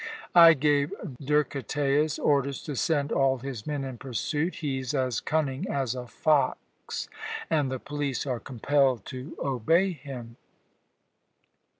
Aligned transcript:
I 0.33 0.55
gave 0.55 0.89
Derketæus 1.21 2.17
orders 2.17 2.63
to 2.63 2.75
send 2.75 3.11
all 3.11 3.37
his 3.37 3.67
men 3.67 3.83
in 3.83 3.99
pursuit. 3.99 4.55
He's 4.55 4.95
as 4.95 5.19
cunning 5.19 5.67
as 5.69 5.93
a 5.93 6.07
fox, 6.07 7.07
and 7.51 7.71
the 7.71 7.77
police 7.77 8.25
are 8.25 8.39
compelled 8.39 9.05
to 9.05 9.35
obey 9.39 9.91
him." 9.91 10.37